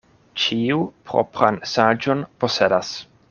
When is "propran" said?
1.09-1.61